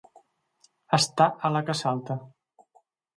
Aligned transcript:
Estar 0.97 1.27
a 1.49 1.51
la 1.57 1.61
que 1.67 1.75
salta. 1.83 2.17